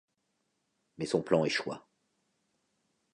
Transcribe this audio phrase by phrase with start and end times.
[0.97, 1.87] Mais son plan échoua.